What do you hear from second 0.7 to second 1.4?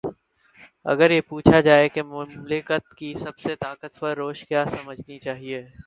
اگر یہ